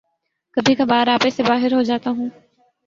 [0.57, 2.29] کبھی کبھار آپے سے باہر ہو جاتا ہوں